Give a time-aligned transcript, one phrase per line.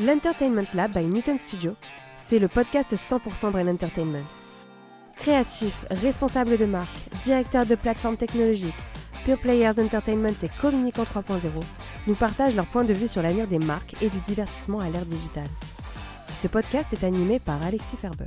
[0.00, 1.74] L'Entertainment Lab by Newton Studio,
[2.16, 4.22] c'est le podcast 100% Brain Entertainment.
[5.16, 8.76] Créatifs, responsables de marque, directeurs de plateformes technologiques,
[9.24, 11.40] Pure Players Entertainment et Communicant 3.0
[12.06, 15.04] nous partagent leur point de vue sur l'avenir des marques et du divertissement à l'ère
[15.04, 15.48] digitale.
[16.38, 18.26] Ce podcast est animé par Alexis Ferber.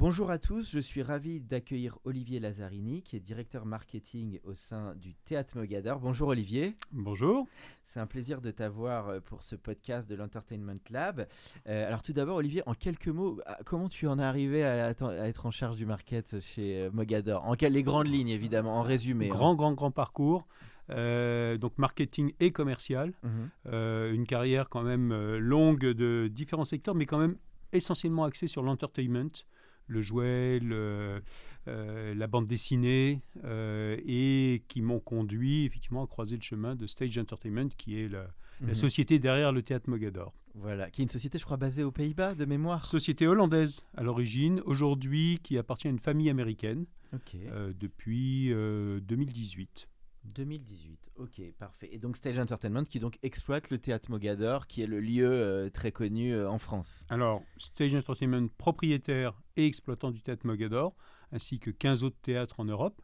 [0.00, 4.94] Bonjour à tous, je suis ravi d'accueillir Olivier Lazzarini, qui est directeur marketing au sein
[4.94, 6.00] du Théâtre Mogador.
[6.00, 6.74] Bonjour Olivier.
[6.90, 7.46] Bonjour.
[7.84, 11.26] C'est un plaisir de t'avoir euh, pour ce podcast de l'Entertainment Lab.
[11.68, 14.86] Euh, alors tout d'abord Olivier, en quelques mots, ah, comment tu en es arrivé à,
[14.86, 17.44] à être en charge du market chez euh, Mogador?
[17.46, 19.26] En quelles les grandes lignes évidemment, en résumé.
[19.26, 19.28] hein.
[19.28, 20.46] Grand, grand, grand parcours.
[20.88, 23.12] Euh, donc marketing et commercial.
[23.22, 23.50] Mhm.
[23.66, 27.36] Euh, une carrière quand même longue de différents secteurs, mais quand même
[27.72, 29.30] essentiellement axée sur l'entertainment,
[29.90, 31.20] le jouet, le,
[31.68, 36.86] euh, la bande dessinée, euh, et qui m'ont conduit effectivement à croiser le chemin de
[36.86, 38.22] Stage Entertainment, qui est la,
[38.60, 38.74] la Mhm.
[38.74, 40.32] société derrière le théâtre Mogador.
[40.54, 42.84] Voilà, qui est une société je crois basée aux Pays-Bas de mémoire.
[42.84, 46.86] Société hollandaise à l'origine, aujourd'hui qui appartient à une famille américaine
[47.34, 49.88] euh, depuis euh, 2018.
[50.24, 51.88] 2018, ok, parfait.
[51.92, 55.70] Et donc Stage Entertainment qui donc exploite le Théâtre Mogador, qui est le lieu euh,
[55.70, 57.04] très connu euh, en France.
[57.08, 60.94] Alors, Stage Entertainment, propriétaire et exploitant du théâtre Mogador,
[61.32, 63.00] ainsi que 15 autres théâtres en Europe,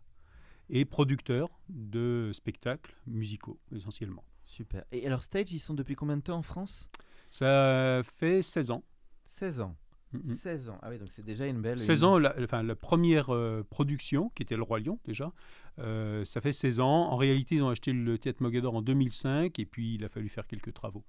[0.69, 4.25] et producteur de spectacles musicaux, essentiellement.
[4.43, 4.85] Super.
[4.93, 6.91] Et alors Stage, ils sont depuis combien de temps en France?
[7.31, 8.85] Ça fait 16 ans.
[9.25, 9.77] 16 ans.
[10.25, 10.35] Mhm.
[10.35, 10.79] 16 ans.
[10.83, 11.79] Ah oui, donc c'est déjà une belle.
[11.79, 15.33] 16 une- ans, la, enfin, la première euh, production, qui était Le Roi Lion déjà,
[15.79, 17.11] euh, ça fait 16 ans.
[17.11, 20.29] En réalité, ils ont acheté le théâtre Mogador en 2005, et puis il a fallu
[20.29, 21.05] faire quelques travaux.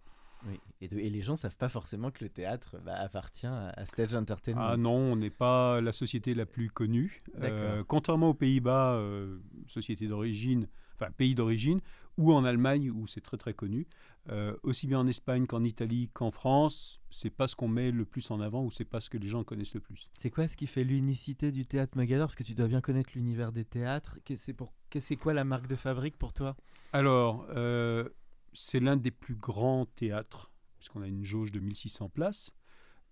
[0.47, 0.59] Oui.
[0.81, 4.13] Et, de- et les gens savent pas forcément que le théâtre bah, appartient à, Stage
[4.13, 4.61] Entertainment.
[4.61, 7.23] Ah non, on n'est pas la société la plus connue.
[7.41, 10.67] Euh, contrairement aux Pays-Bas, euh, société d'origine,
[10.99, 11.81] enfin pays d'origine,
[12.17, 13.87] ou en Allemagne où c'est très très connu,
[14.29, 18.05] euh, aussi bien en Espagne qu'en Italie qu'en France, c'est pas ce qu'on met le
[18.05, 20.09] plus en avant ou c'est pas ce que les gens connaissent le plus.
[20.17, 23.11] C'est quoi ce qui fait l'unicité du théâtre Mogador Parce que tu dois bien connaître
[23.15, 24.19] l'univers des théâtres.
[24.35, 24.73] C'est pour...
[25.21, 26.55] quoi la marque de fabrique pour toi?
[26.91, 28.09] Alors, euh,
[28.53, 32.51] c'est l'un des plus grands théâtres, puisqu'on a une jauge de 1600 places.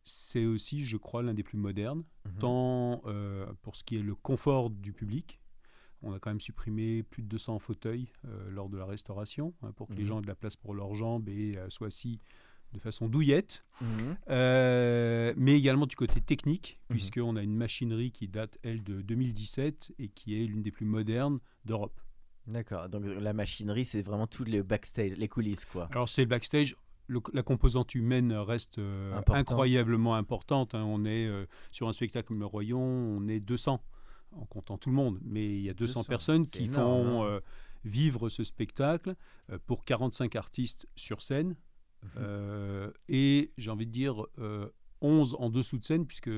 [0.04, 2.04] C'est aussi, je crois, l'un des plus modernes.
[2.26, 2.40] Mhm.
[2.40, 5.40] tant euh, pour ce qui est le confort du public.
[6.02, 9.72] On a quand même supprimé plus de 200 fauteuils euh, lors de la restauration hein,
[9.74, 10.08] pour que les Mhm.
[10.08, 12.20] gens aient de la place pour leurs jambes et euh, soient assis
[12.74, 13.64] de façon douillette.
[13.82, 14.18] Mhm.
[14.30, 16.96] Euh, mais également du côté technique, Mhm.
[16.96, 20.86] puisqu'on a une machinerie qui date, elle, de 2017 et qui est l'une des plus
[20.86, 22.00] modernes d'Europe.
[22.48, 22.90] D'accord.
[22.90, 25.88] Donc la machinerie, c'est vraiment tout le backstage, les coulisses, quoi.
[25.92, 26.76] Alors c'est le backstage.
[27.08, 30.74] le- la composante humaine reste euh, incroyablement importante.
[30.74, 30.84] hein.
[30.88, 33.80] On est euh, sur un spectacle comme Le Royon, on est 200
[34.36, 37.24] en comptant tout le monde, mais il y a 200, 200, personnes qui énorme, font
[37.24, 37.28] hein.
[37.28, 37.40] euh,
[37.86, 39.16] vivre ce spectacle
[39.52, 41.56] euh, pour 45 artistes sur scène.
[42.04, 42.10] Mhm.
[42.18, 44.70] Euh, et j'ai envie de dire euh,
[45.02, 46.32] 11 en dessous de scène, puisque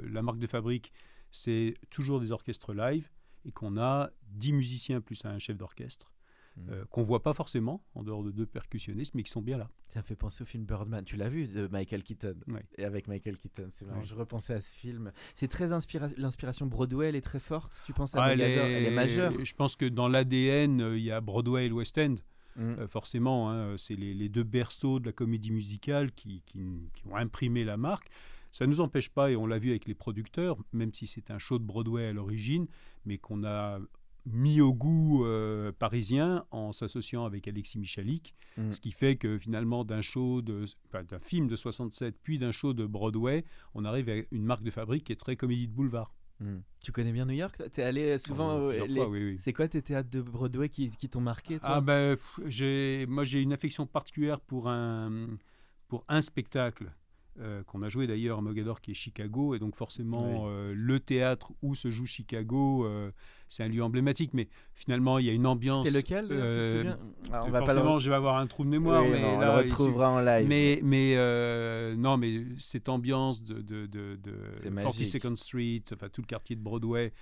[0.00, 0.92] la marque de fabrique,
[1.30, 3.08] c'est toujours des orchestres live,
[3.44, 6.12] et qu'on a 10 musiciens plus un chef d'orchestre,
[6.56, 6.68] Mhm.
[6.70, 9.68] euh, qu'on voit pas forcément, en dehors de deux percussionnistes, mais qui sont bien là.
[9.88, 11.04] Ça me fait penser au film Birdman.
[11.04, 12.34] Tu l'as vu de Michael Keaton.
[12.78, 14.00] Et avec Michael Keaton, c'est marrant.
[14.00, 14.06] Ouais.
[14.06, 15.12] Je repensais à ce film.
[15.34, 16.08] C'est très inspira...
[16.16, 17.72] l'inspiration Broadway, elle est très forte.
[17.84, 19.32] Tu penses à Ah, elle, est, Elle est majeure.
[19.44, 22.16] Je pense que dans l'ADN, euh, il y a Broadway et le West End.
[22.56, 22.60] Mm.
[22.62, 27.06] Euh, forcément, hein, c'est les, les deux berceaux de la comédie musicale qui, qui- qui
[27.06, 28.08] ont imprimé la marque.
[28.50, 31.30] Ça ne nous empêche pas, et on l'a vu avec les producteurs, même si c'est
[31.30, 32.66] un show de Broadway à l'origine,
[33.04, 33.78] mais qu'on a
[34.26, 38.72] mis au goût euh, parisien en s'associant avec Alexis Michalik, Mm.
[38.72, 42.72] ce qui fait que finalement d'un show de, d'un film de 67 puis d'un show
[42.72, 46.14] de Broadway, on arrive à une marque de fabrique qui est très comédie de boulevard.
[46.40, 46.56] Mm.
[46.82, 47.60] Tu connais bien New York?
[47.72, 48.50] T'es allé souvent.
[48.52, 49.36] Euh, au- plusieurs les- oui, oui.
[49.38, 51.68] C'est quoi tes théâtres de Broadway qui, qui t'ont marqué toi?
[51.70, 52.16] Ah ben,
[52.46, 55.28] j'ai, moi j'ai une affection particulière pour un,
[55.88, 56.90] pour un spectacle
[57.40, 60.50] euh, qu'on a joué d'ailleurs à Mogador qui est Chicago et donc forcément Oui.
[60.52, 63.10] euh, le théâtre où se joue Chicago, euh,
[63.48, 65.86] c'est un lieu emblématique, mais finalement, il y a une ambiance.
[65.86, 66.94] C'était lequel tu euh,
[67.32, 69.20] Ah, on va pas le forcément, je vais avoir un trou de mémoire, Oui, mais
[69.22, 70.48] non, on là, le il retrouvera en live.
[70.48, 74.70] mais, mais euh, non, mais cette ambiance de, de, de, de C'est
[75.22, 77.12] 42nd Street, enfin tout le quartier de Broadway,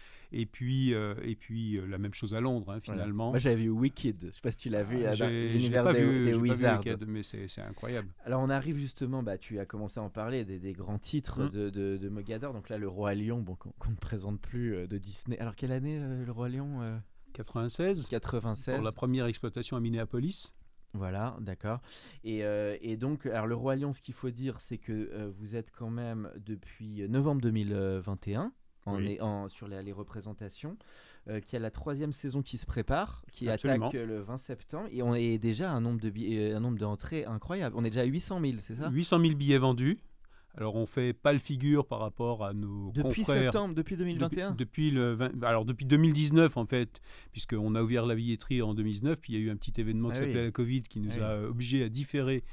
[0.40, 3.02] et puis, euh, et puis euh, la même chose à Londres, hein, Voilà.
[3.02, 3.30] finalement.
[3.30, 6.24] Moi j'avais vu Wicked, je sais pas si tu l'as vu, Ah, l'univers des, vu,
[6.26, 6.78] des pas vu Wizards.
[6.84, 8.08] Wicked, mais c'est incroyable.
[8.24, 11.44] Alors on arrive justement, bah, tu as commencé à en parler, des, des grands titres
[11.44, 11.48] Mm.
[11.50, 12.52] de, de, de Mogador.
[12.52, 15.38] Donc là, Le Roi Lion, bon, qu'on ne présente plus euh, de Disney.
[15.38, 16.96] Alors quelle année Le Roi Lion euh,
[17.34, 18.74] 96, 96.
[18.76, 20.54] pour la première exploitation à Minneapolis.
[20.96, 21.80] Voilà, d'accord.
[22.22, 25.28] Et, euh, et donc, alors Le Roi Lion, ce qu'il faut dire, c'est que euh,
[25.36, 28.52] vous êtes quand même depuis novembre 2021
[28.86, 29.12] en, Oui.
[29.12, 30.76] est- en- sur les, les représentations,
[31.28, 33.86] euh, qu'il y a la troisième saison qui se prépare, qui Absolument.
[33.88, 36.60] attaque euh, le 20 septembre, et on est déjà à un nombre de euh, un
[36.60, 37.74] nombre d'entrées incroyable.
[37.78, 38.90] On est déjà à 800 000, c'est ça?
[38.90, 39.98] 800 000 billets vendus.
[40.56, 43.42] Alors on fait pas le figure par rapport à nos Depuis confrères.
[43.42, 47.00] septembre, depuis 2021 Depuis, depuis le 20 alors depuis 2019 en fait,
[47.32, 50.10] puisqu'on a ouvert la billetterie en 2019, puis il y a eu un petit événement
[50.10, 50.44] qui Ah s'appelait oui.
[50.44, 52.44] la Covid qui nous Ah a obligés à différer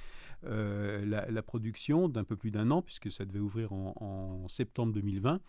[0.46, 3.94] euh, la, la production d'un peu plus d'un an, puisque ça devait ouvrir en,
[4.44, 5.40] en septembre 2020.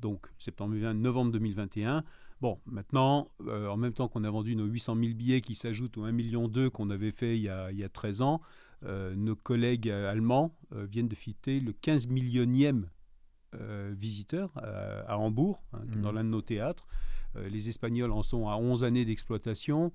[0.00, 2.04] Donc septembre 2020, novembre 2021.
[2.40, 5.96] Bon, maintenant, euh, en même temps qu'on a vendu nos 800 000 billets qui s'ajoutent
[5.96, 8.40] aux 1,2 million qu'on avait fait il y a, il y a 13 ans,
[8.84, 12.86] euh, nos collègues euh, allemands euh, viennent de fêter le 15 millionième
[13.92, 16.02] visiteur à, Hambourg, hein, Mhm.
[16.02, 16.88] dans l'un de nos théâtres.
[17.36, 19.92] Les Espagnols en sont à 11 années d'exploitation.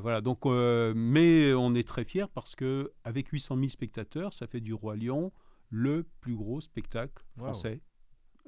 [0.00, 4.60] Voilà, donc, mais on est très fiers parce que avec 800 000 spectateurs, ça fait
[4.60, 5.30] du Roi Lion
[5.70, 7.44] le plus gros spectacle Wow.
[7.44, 7.80] français.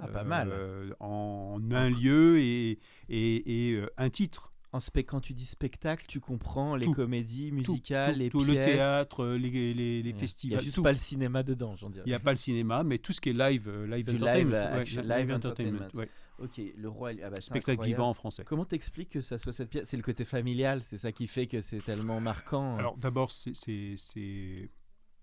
[0.01, 0.51] Ah, pas mal.
[0.53, 2.79] Euh, en un lieu et,
[3.09, 4.53] et, et, euh, un titre.
[4.71, 6.93] En quand tu dis spectacle, tu comprends les Tout.
[6.93, 8.57] comédies musicales, tout, les tout, pièces.
[8.57, 10.09] le théâtre, les, les, les Ouais.
[10.11, 10.59] Il festivals.
[10.59, 12.05] n'y a juste pas le cinéma dedans, j'en dirais.
[12.05, 14.17] Il n'y a pas le cinéma, mais tout ce qui est live, euh, live Du
[14.17, 14.53] entertainment.
[14.53, 16.01] euh, ouais, action- live live entertainment, entertainment.
[16.01, 16.11] ouais.
[16.41, 17.11] Ok, le roi.
[17.25, 18.45] Ah bah, Spectacle vivant en français.
[18.45, 19.89] Comment t'expliques que ça soit cette pièce?
[19.89, 22.75] C'est le côté familial, c'est ça qui fait que c'est tellement marquant.
[22.75, 22.79] hein.
[22.79, 23.55] Alors d'abord, c'est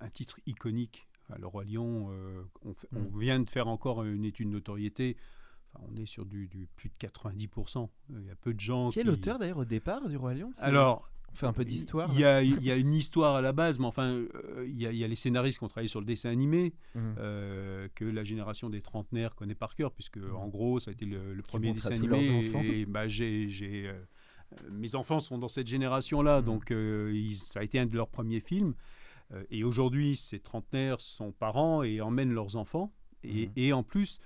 [0.01, 1.05] un titre iconique.
[1.39, 2.97] Le Roi Lion, euh, on, fait- Mm.
[3.13, 5.17] on vient de faire encore une étude de notoriété.
[5.73, 7.89] Enfin, on est sur du, du plus de 90%.
[8.11, 9.07] Euh, Il y a peu de gens qui est qui...
[9.07, 12.09] l'auteur d'ailleurs au départ du roi lion Alors, on fait un peu d'histoire.
[12.13, 14.79] il y a, il y a une histoire à la base, mais enfin, euh, il
[14.81, 16.73] y, a, il y a les scénaristes qui ont travaillé sur le dessin animé,
[17.17, 20.35] euh, que la génération des trentenaires connaît par cœur, puisque Mhm.
[20.35, 22.25] en gros, ça a été le, le premier dessin animé.
[22.63, 23.99] Et, et, bah, j'ai, j'ai, euh,
[24.71, 28.39] mes enfants sont dans cette génération-là, donc ils- ça a été un de leurs premiers
[28.39, 28.73] films.
[29.31, 32.93] Euh, et aujourd'hui, ces trentenaires sont parents et emmènent leurs enfants.
[33.23, 33.51] Et, Mhm.
[33.55, 34.19] et en plus,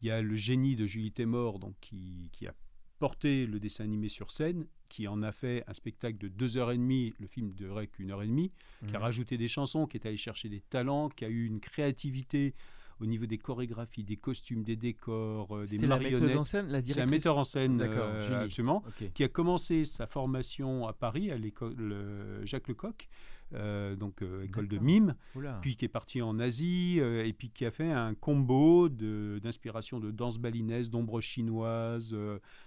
[0.00, 2.54] il y a le génie de Julie Témor, donc qui, qui a
[2.98, 6.70] porté le dessin animé sur scène, qui en a fait un spectacle de deux heures
[6.72, 7.12] et demie.
[7.18, 8.48] Le film durait qu'une heure et demie
[8.86, 9.02] qui a Mhm.
[9.04, 12.54] rajouté des chansons, qui est allé chercher des talents, qui a eu une créativité
[13.00, 16.36] au niveau des chorégraphies, des costumes, des décors, euh, des C'était la marionnettes.
[16.36, 18.82] en scène, la C'est un metteur en scène, D'accord, euh, absolument,
[19.14, 23.08] qui a commencé sa formation à Paris, à l'école Jacques Lecoq,
[23.54, 25.58] euh, donc euh, école de mime, Oula.
[25.62, 29.38] puis qui est parti en Asie, euh, et puis qui a fait un combo de-
[29.40, 32.10] d'inspiration de, danse balinaise, d'ombre chinoise,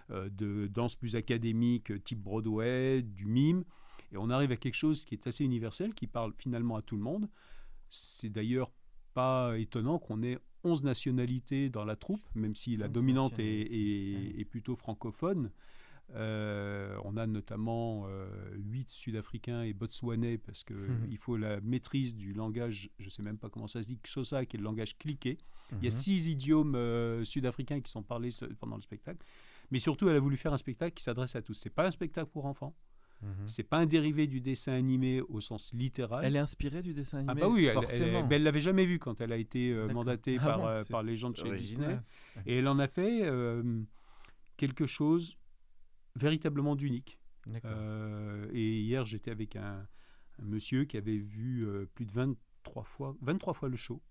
[0.10, 3.64] de danse plus académique, type Broadway, du mime.
[4.12, 6.96] Et on arrive à quelque chose qui est assez universel, qui parle finalement à tout
[6.96, 7.28] le monde.
[7.90, 8.72] C'est d'ailleurs
[9.20, 14.46] pas étonnant qu'on ait 11 nationalités dans la troupe, même si la 11 dominante est,
[14.50, 15.52] plutôt francophone.
[16.16, 18.08] Euh, on a notamment
[18.56, 21.18] 8 Sud-Africains et Botswanais parce qu'il Mhm.
[21.18, 24.46] faut la maîtrise du langage, je ne sais même pas comment ça se dit, Xhosa,
[24.46, 25.38] qui est le langage cliqué.
[25.72, 26.02] Il y a Mhm.
[26.06, 29.24] six idiomes euh, sud-africains qui sont parlés ce- pendant le spectacle.
[29.72, 31.54] Mais surtout, elle a voulu faire un spectacle qui s'adresse à tous.
[31.54, 32.74] C'est pas un spectacle pour enfants.
[33.22, 33.48] Mhm.
[33.48, 36.24] C'est pas un dérivé du dessin animé au sens littéral.
[36.24, 38.28] Elle est inspirée du dessin animé ah bah oui, elle, elle, forcément.
[38.32, 41.04] elle l'avait jamais vu quand elle a été euh, mandatée Ah par, bon, euh, par
[41.04, 42.02] les gens de chez original.
[42.36, 42.44] Disney.
[42.46, 43.82] Et elle en a fait euh,
[44.58, 45.38] quelque chose
[46.16, 47.20] véritablement d'unique.
[47.66, 49.88] Euh, et hier, j'étais avec un,
[50.42, 54.02] un monsieur qui avait vu euh, plus de 23 fois, 23 fois le show,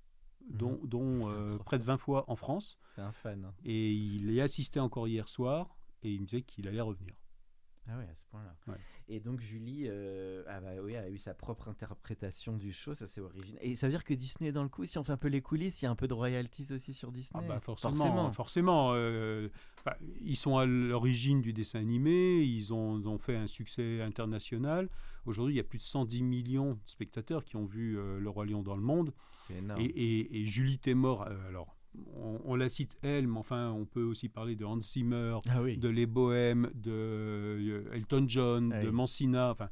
[0.51, 2.79] dont, dont, euh, 23 près de 20 fois en France.
[2.95, 3.45] C'est un fan.
[3.45, 3.55] hein.
[3.65, 7.15] Et il y assisté encore hier soir et il me disait qu'il allait revenir.
[7.91, 8.55] Ah oui, à ce point-là.
[8.67, 8.75] Ouais.
[9.09, 13.07] Et donc Julie euh, ah bah oui, a eu sa propre interprétation du show, ça
[13.07, 13.59] c'est original.
[13.63, 15.29] Et ça veut dire que Disney est dans le coup, si on fait un peu
[15.29, 17.43] les coulisses, il y a un peu de royalties aussi sur Disney?
[17.45, 18.91] Ah bah forcément, forcément.
[18.95, 19.49] euh,
[20.21, 24.91] ils sont à l'origine du dessin animé, ils ont, ont fait un succès international.
[25.25, 28.29] Aujourd'hui, il y a plus de 110 millions de spectateurs qui ont vu euh, Le
[28.29, 29.15] Roi Lion dans le monde.
[29.47, 29.81] C'est énorme.
[29.81, 31.75] Et, et- et Julie Témor, alors
[32.17, 35.63] on, on la cite elle, mais enfin on peut aussi parler de Hans Zimmer, Ah
[35.63, 35.77] oui.
[35.77, 38.91] de Les Bohèmes, de euh, Elton John, Ah de.
[38.91, 39.51] Mancina.
[39.51, 39.69] Enfin,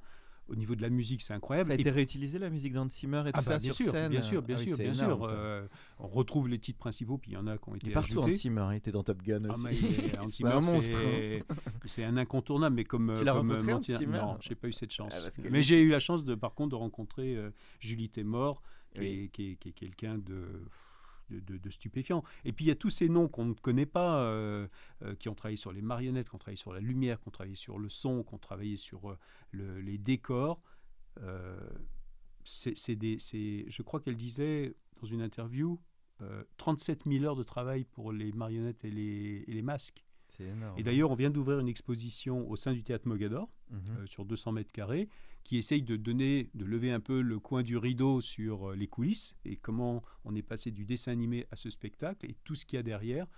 [0.48, 1.66] au niveau de la musique, c'est incroyable.
[1.66, 3.72] Ça a Et été réutilisé la musique d'Hans Zimmer et ah tout bah, ça bien
[3.72, 5.32] sur sûr, scène bien sûr, bien Ah oui, sûr, c'est bien énorme, sûr.
[5.34, 5.66] Euh,
[5.98, 7.94] on retrouve les titres principaux, puis il y en a qui ont été Il est
[7.94, 8.30] partout Hans.
[8.30, 9.64] Zimmer, était dans Top Gun Ah, aussi.
[9.64, 10.80] mais Hans c'est Zimmer, un monstre.
[10.82, 11.44] c'est-
[11.84, 14.72] C'est un incontournable, mais comme Tu l'as comme rencontré, Hans Zimmer Non, j'ai pas eu
[14.72, 15.12] cette chance.
[15.26, 19.00] Ah, mais j'ai eu la chance, de, par contre, de rencontrer euh, Julie Témor, qui,
[19.00, 19.06] Oui.
[19.24, 20.44] est, qui est- qui est quelqu'un de,
[21.30, 22.22] de, de- de stupéfiant.
[22.44, 24.66] Et puis il y a tous ces noms qu'on ne connaît pas, euh,
[25.02, 27.32] euh, qui ont travaillé sur les marionnettes, qui ont travaillé sur la lumière, qui ont
[27.32, 29.18] travaillé sur le son, qui ont travaillé sur euh,
[29.50, 30.60] le- les décors.
[32.44, 35.80] C'est, c'est des, c'est- je crois qu'elle disait dans une interview
[36.22, 40.04] euh, 37 000 heures de travail pour les marionnettes et les, et les masques.
[40.28, 40.78] C'est énorme.
[40.78, 44.52] Et d'ailleurs, on vient d'ouvrir une exposition au sein du théâtre Mogador, euh, sur 200
[44.52, 45.08] mètres carrés,
[45.46, 48.88] qui essaye de donner, de lever un peu le coin du rideau sur euh, les
[48.88, 52.66] coulisses et comment on est passé du dessin animé à ce spectacle et tout ce
[52.66, 53.28] qu'il y a derrière.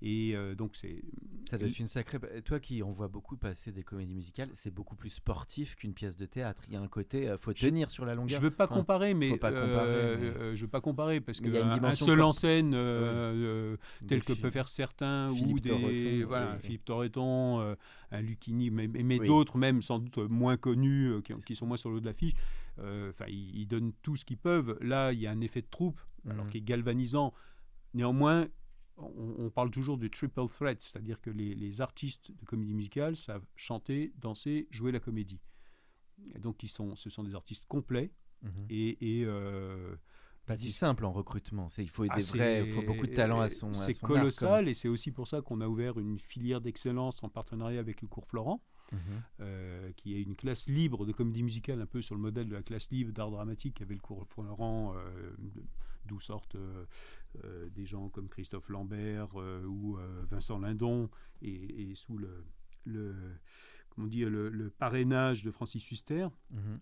[0.00, 1.02] Et euh, donc, c'est.
[1.50, 2.18] Ça doit être une sacrée.
[2.44, 6.16] Toi qui en vois beaucoup passer des comédies musicales, c'est beaucoup plus sportif qu'une pièce
[6.16, 6.62] de théâtre.
[6.68, 8.40] Il y a un côté, euh, faut Je- tenir sur la Je longueur.
[8.40, 10.16] veux pas Enfin, comparer, mais, pas euh, comparer,
[10.50, 12.70] mais- je veux pas comparer parce que un- un seul en scène
[14.06, 16.58] tel que peut faire certains ou des Torreton, voilà oui.
[16.62, 17.76] Philippe Torreton,
[18.10, 19.26] un Lucchini, mais, mais Oui.
[19.26, 22.34] d'autres même sans doute moins connus qui, qui sont moins sur le haut de l'affiche.
[22.78, 24.76] Enfin, ils, ils donnent tout ce qu'ils peuvent.
[24.80, 26.50] Là, il y a un effet de troupe, alors Mhm.
[26.50, 27.32] qui est galvanisant.
[27.94, 28.46] Néanmoins,
[28.98, 33.16] on, on parle toujours du triple threat, c'est-à-dire que les, les artistes de comédie musicale
[33.16, 35.40] savent chanter, danser, jouer la comédie.
[36.34, 38.12] Et donc, ils sont, ce sont des artistes complets
[38.42, 38.66] Mhm.
[38.70, 39.96] et, et, euh,
[40.46, 41.68] Pas si simple en recrutement.
[41.68, 43.74] C'est il faut ah, des vrais, il faut beaucoup de talent à son.
[43.74, 47.28] C'est art, colossal et c'est aussi pour ça qu'on a ouvert une filière d'excellence en
[47.28, 48.62] partenariat avec le cours Florent,
[48.92, 48.98] Mhm.
[49.40, 52.54] euh, qui est une classe libre de comédie musicale, un peu sur le modèle de
[52.54, 55.32] la classe libre d'art dramatique qu'avait le cours Florent, euh,
[56.08, 56.84] d'où sortent euh,
[57.44, 59.96] euh, des gens comme Christophe Lambert euh, ou
[60.30, 61.08] Vincent Lindon,
[61.42, 62.44] et, et sous le,
[62.84, 63.14] le,
[63.90, 66.28] comment on dit, le, le parrainage de Francis Huster.
[66.50, 66.80] Mhm.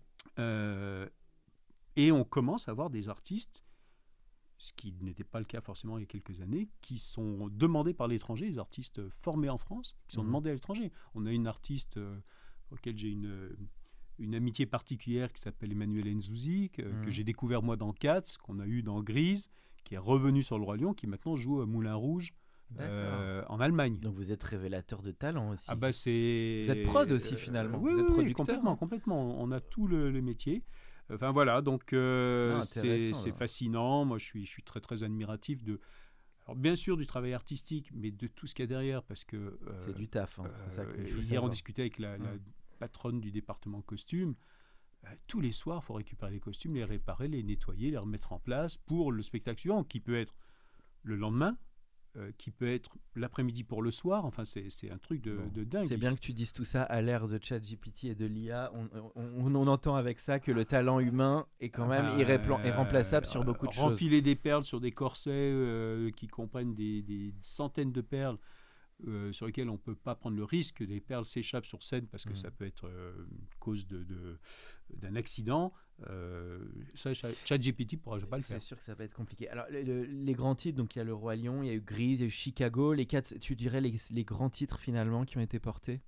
[1.95, 3.63] Et on commence à avoir des artistes,
[4.59, 7.93] ce qui n'était pas le cas forcément il y a quelques années, qui sont demandés
[7.93, 10.27] par l'étranger, des artistes formés en France, qui sont Mhm.
[10.27, 10.91] demandés à l'étranger.
[11.15, 12.19] On a une artiste euh,
[12.71, 13.55] auquel j'ai une,
[14.19, 18.59] une amitié particulière qui s'appelle Emmanuel Nzouzi, que, que j'ai découvert moi dans Cats, qu'on
[18.59, 19.49] a eu dans Grise,
[19.83, 22.33] qui est revenu sur le Roi Lion, qui maintenant joue à Moulin Rouge
[22.79, 23.97] euh, en Allemagne.
[23.99, 25.65] Donc vous êtes révélateur de talent aussi.
[25.69, 26.63] Ah bah c'est.
[26.65, 27.77] Vous êtes prod aussi, finalement.
[27.79, 28.75] Oui, Vous êtes oui, complètement, hein.
[28.75, 29.41] complètement.
[29.41, 30.63] On a tout le, le métier.
[31.09, 34.03] Enfin voilà, donc euh, Ah, c'est fascinant.
[34.03, 35.79] Moi, je suis, je suis très très admiratif de.
[36.45, 39.23] Alors bien sûr du travail artistique, mais de tout ce qu'il y a derrière, parce
[39.25, 39.35] que.
[39.37, 40.39] euh, c'est du taf.
[40.39, 42.39] hein, ça euh, faut hier, on discutait avec la, la Mm.
[42.77, 44.35] Patronne du département costume.
[45.05, 48.33] Euh, tous les soirs, il faut récupérer les costumes, les réparer, les nettoyer, les remettre
[48.33, 50.35] en place pour le spectacle suivant, qui peut être
[51.03, 51.57] le lendemain,
[52.15, 54.25] euh, qui peut être l'après-midi pour le soir.
[54.25, 55.47] Enfin, c'est un truc de, Bon.
[55.53, 55.85] de dingue.
[55.87, 58.71] C'est bien que tu dises tout ça à l'ère de ChatGPT et de l'IA.
[58.73, 62.59] On, on- on entend avec ça que le talent humain est quand même Ah, irréplan-
[62.61, 63.83] euh, irremplaçable sur beaucoup de choses.
[63.83, 68.39] Renfiler des perles sur des corsets euh, qui comprennent des, des centaines de perles
[69.05, 71.83] euh, sur lesquelles on ne peut pas prendre le risque que des perles s'échappent sur
[71.83, 72.35] scène parce que Mhm.
[72.35, 73.13] ça peut être euh,
[73.59, 74.39] cause de- de-
[74.95, 75.71] d'un accident.
[76.09, 78.61] Euh, ça, Cha- ChatGPT ne pourra pas le C'est faire.
[78.61, 79.49] sûr que ça va être compliqué.
[79.49, 81.69] Alors, le- le- les grands titres, donc il y a le Roi Lion, il y
[81.69, 82.93] a eu Grise, il y a eu Chicago.
[82.93, 86.01] Les quatre, tu dirais les, les grands titres finalement qui ont été portés?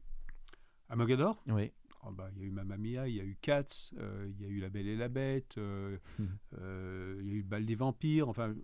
[0.87, 1.71] À Mogador Oui.
[2.07, 4.41] Oh, bah, il y a eu Mamma Mia, il y a eu Cats, euh, il
[4.41, 6.25] y a eu La Belle et la Bête, euh, Hmm.
[6.59, 8.29] euh, il y a eu Le Bal des Vampires.
[8.29, 8.55] Enfin,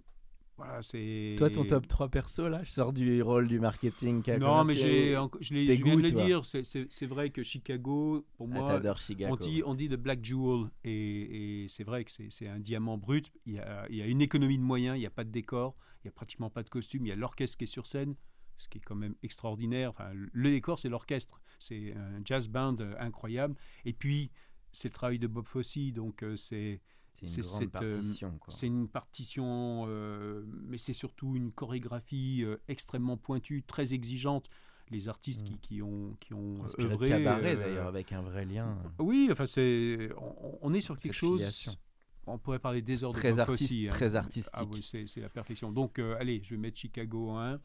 [0.58, 1.36] voilà, c'est.
[1.38, 4.24] Toi, ton top 3 perso, là, je sors du rôle du marketing.
[4.40, 8.80] Non, mais j'ai, je, je viens de le dire, c'est, vrai que Chicago, pour Ah,
[8.80, 9.34] moi, Chicago.
[9.34, 12.60] on dit, on dit de Black Jewel, et, et c'est vrai que c'est, c'est un
[12.60, 13.32] diamant brut.
[13.46, 15.32] Il y, a, il y a une économie de moyens, il n'y a pas de
[15.32, 17.86] décor, il n'y a pratiquement pas de costume, il y a l'orchestre qui est sur
[17.86, 18.16] scène,
[18.58, 19.90] ce qui est quand même extraordinaire.
[19.90, 23.56] Enfin, le décor, c'est l'orchestre, c'est un jazz band euh, incroyable.
[23.84, 24.32] Et puis,
[24.72, 26.82] c'est le travail de Bob Fosse, donc euh, c'est,
[27.16, 28.40] C'est une c'est grande cette, euh, partition.
[28.50, 34.50] c'est une partition, euh, mais c'est surtout une chorégraphie euh, extrêmement pointue, très exigeante.
[34.92, 35.46] Les artistes Mm.
[35.50, 37.10] qui, qui ont, qui ont Inspiré œuvré.
[37.10, 38.78] cabaret euh, d'ailleurs, avec un vrai lien.
[39.00, 41.40] Oui, enfin, c'est, on, on est sur quelque chose.
[41.40, 41.74] filiation.
[42.28, 43.90] On pourrait parler des heures Très artiste- Fosse, hein.
[43.90, 44.70] très Ah artistique.
[44.72, 45.72] oui, c'est, la perfection.
[45.72, 47.54] Donc, euh, allez, je vais mettre Chicago en 1.
[47.56, 47.60] Mm.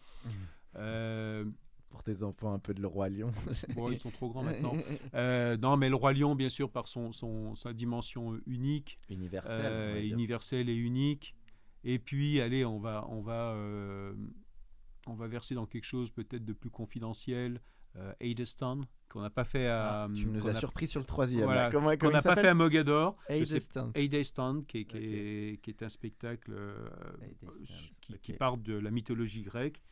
[0.76, 1.45] Euh,
[1.91, 3.33] Pour tes enfants, un peu de le Roi Lion.
[3.75, 4.75] bon, ils sont trop grands maintenant.
[5.15, 8.97] Euh, non, mais le Roi Lion, bien sûr, par son, son, sa dimension unique.
[9.09, 9.61] Universel.
[9.61, 10.15] euh, on va dire.
[10.15, 11.35] universel et unique.
[11.83, 14.15] Et puis, allez, on va, on va, euh,
[15.07, 17.61] on va verser dans quelque chose peut-être de plus confidentiel.
[18.21, 20.05] Adeston, qu'on n'a pas fait à.
[20.05, 21.43] Ah, tu nous as a- surpris sur le troisième.
[21.43, 21.71] Voilà, là.
[21.73, 23.17] Comment, qu'on n'a pas fait à Mogador.
[23.29, 23.91] Adeston.
[23.97, 26.53] Adeston, qui est, qui, est, qui est un spectacle
[28.01, 29.83] qui, qui part de la mythologie grecque.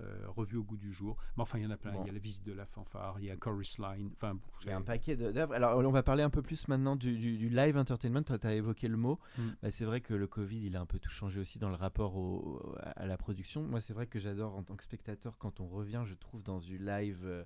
[0.00, 1.16] Euh, revu au goût du jour.
[1.36, 1.92] Mais enfin, il y en a plein.
[1.92, 2.02] Bon.
[2.04, 4.10] Il y a la visite de la fanfare, il y a Chorus Line.
[4.14, 5.54] Enfin, bon, Il y a un paquet d'œuvres.
[5.54, 8.22] Alors, on va parler un peu plus maintenant du, du- du live entertainment.
[8.22, 9.18] Toi, tu as évoqué le mot.
[9.38, 9.42] Mm.
[9.62, 11.76] Bah, c'est vrai que le Covid, il a un peu tout changé aussi dans le
[11.76, 13.62] rapport au- à la production.
[13.62, 16.58] Moi, c'est vrai que j'adore en tant que spectateur, quand on revient, je trouve dans
[16.60, 17.20] du live.
[17.24, 17.44] euh,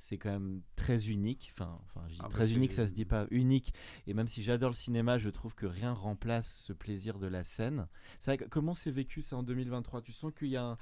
[0.00, 1.50] c'est quand même très unique.
[1.56, 3.74] Enfin, enfin je dis Ah très unique, ça se dit pas unique.
[4.06, 7.42] Et même si j'adore le cinéma, je trouve que rien remplace ce plaisir de la
[7.42, 7.88] scène.
[8.20, 10.78] C'est vrai que comment c'est vécu ça en 2023 Tu sens qu'il y a un-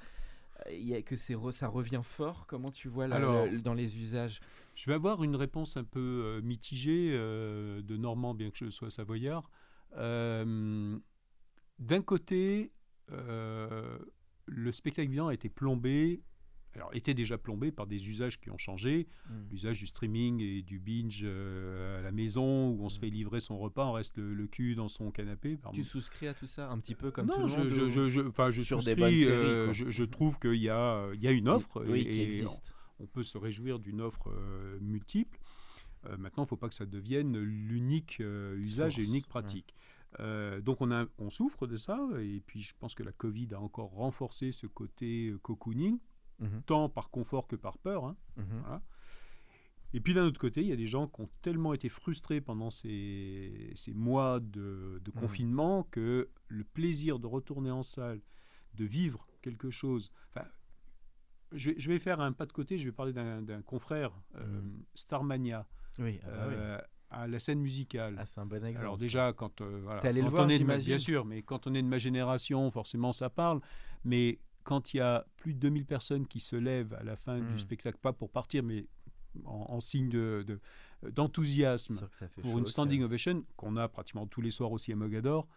[0.71, 2.45] y a- que re- ça revient fort?
[2.47, 4.39] Comment tu vois là, Alors- le- dans les usages?
[4.75, 8.69] Je vais avoir une réponse un peu euh, mitigée euh, de Normand, bien que je
[8.69, 9.49] sois savoyard.
[9.97, 10.97] Euh,
[11.79, 12.71] D'un côté,
[13.11, 13.99] euh,
[14.47, 16.21] le spectacle vivant a été plombé,
[16.75, 19.33] alors était déjà plombé par des usages qui ont changé, Mm.
[19.51, 23.39] l'usage du streaming et du binge euh, à la maison où on se fait livrer
[23.39, 25.57] son repas, on reste le, le cul dans son canapé.
[25.57, 25.75] pardon.
[25.75, 27.81] Tu souscris à tout ça un petit peu comme non, tout le je, monde je,
[27.81, 29.73] ou- je, je- enfin, je Sur des souscris, bonnes séries, euh, quoi.
[29.73, 32.27] je, je trouve qu'il y a, il y a une offre oui, et, qui et
[32.27, 32.73] existe.
[32.99, 35.39] on peut se réjouir d'une offre euh, multiple.
[36.05, 39.25] Euh, maintenant, il ne faut pas que ça devienne l'unique euh, usage et Source, unique
[39.25, 39.29] ouais.
[39.29, 39.73] pratique.
[40.19, 43.49] Euh, donc on, a, on souffre de ça, et puis je pense que la Covid
[43.53, 45.97] a encore renforcé ce côté cocooning,
[46.39, 48.05] Mhm, tant par confort que par peur.
[48.05, 48.15] hein.
[48.35, 48.81] Voilà.
[49.93, 52.41] Et puis d'un autre côté, il y a des gens qui ont tellement été frustrés
[52.41, 55.19] pendant ces, ces mois de, de Mhm.
[55.19, 58.21] confinement que le plaisir de retourner en salle,
[58.75, 60.11] de vivre quelque chose.
[60.35, 60.45] Enfin,
[61.53, 64.61] je, vais, je vais faire un pas de côté, je vais parler d'un confrère, euh.
[64.93, 65.65] Starmania,
[65.99, 66.53] Oui, ah bah oui.
[66.57, 66.77] euh,
[67.09, 68.15] à la scène musicale.
[68.19, 68.79] Ah, c'est un bon exemple.
[68.79, 71.23] Alors déjà, quand, euh, voilà, allé le quand voir, on est de ma- bien sûr,
[71.23, 73.61] mais quand on est de ma génération, forcément ça parle.
[74.03, 77.39] Mais quand il y a plus de 2000 personnes qui se lèvent à la fin
[77.39, 78.85] du spectacle, pas pour partir, mais
[79.45, 80.59] en, en signe de- de-
[81.03, 81.99] C'est d'enthousiasme
[82.41, 85.47] pour chaud une standing ovation qu'on a pratiquement tous les soirs aussi à Mogador,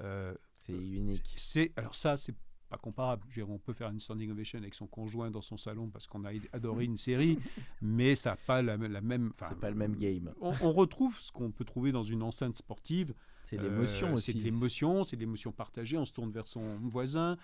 [0.00, 1.32] euh, C'est unique.
[1.36, 2.34] c'est alors ça c'est
[2.76, 3.26] pas comparable.
[3.28, 6.24] Dire, on peut faire une standing ovation avec son conjoint dans son salon parce qu'on
[6.24, 7.38] a adoré une série,
[7.80, 9.32] mais ça n'a pas la, la même.
[9.36, 10.32] C'est pas le même game.
[10.40, 13.14] On, on retrouve ce qu'on peut trouver dans une enceinte sportive.
[13.44, 14.32] C'est l'émotion Euh, aussi.
[14.32, 15.96] C'est l'émotion, c'est l'émotion partagée.
[15.98, 17.36] On se tourne vers son voisin,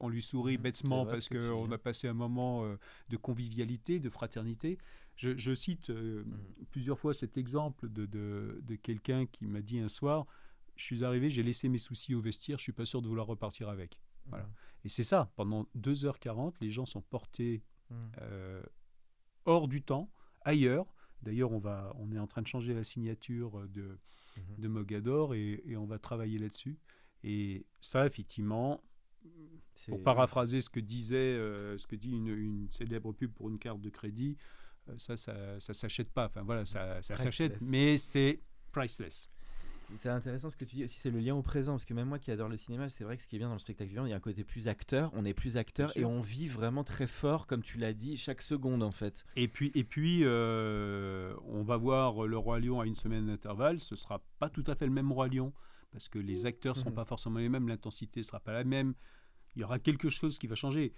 [0.00, 2.76] on, lui sourit Mhm, bêtement parce qu'on a passé un moment euh,
[3.08, 4.78] de convivialité, de fraternité.
[5.16, 6.66] Je, je cite euh, Mhm.
[6.70, 10.26] plusieurs fois cet exemple de, de- de quelqu'un qui m'a dit un soir
[10.76, 13.26] Je suis arrivé, j'ai laissé mes soucis au vestiaire, je suis pas sûr de vouloir
[13.28, 13.96] repartir avec.
[14.26, 14.48] Voilà.
[14.84, 17.96] Et c'est ça, pendant 2h40, les gens sont portés Mhm.
[18.22, 18.62] euh,
[19.44, 20.10] hors du temps,
[20.42, 20.86] ailleurs.
[21.22, 23.98] D'ailleurs, on, va, on est en train de changer la signature euh, de,
[24.36, 24.56] Mhm.
[24.58, 26.76] de Mogador et, et on va travailler là-dessus.
[27.22, 28.82] Et ça, effectivement,
[29.88, 33.58] pour paraphraser ce que disait, euh, ce que dit une, une célèbre pub pour une
[33.58, 34.36] carte de crédit,
[34.88, 36.26] euh, ça, ça, ça s'achète pas.
[36.26, 38.40] Enfin voilà, ça, ça s'achète, mais c'est
[38.72, 39.30] priceless.
[39.96, 42.08] C'est intéressant ce que tu dis aussi, c'est le lien au présent, parce que même
[42.08, 43.90] moi qui adore le cinéma, c'est vrai que ce qui est bien dans le spectacle
[43.90, 46.48] vivant, il y a un côté plus acteur, on est plus acteur et on vit
[46.48, 49.24] vraiment très fort, comme tu l'as dit, chaque seconde en fait.
[49.36, 53.78] Et puis, et puis euh, on va voir le Roi Lion à une semaine d'intervalle.
[53.80, 55.52] Ce sera pas tout à fait le même Roi Lion
[55.92, 56.96] parce que les acteurs seront Mhm.
[56.96, 58.94] pas forcément les mêmes, l'intensité sera pas la même.
[59.54, 60.92] Il y aura quelque chose qui va changer.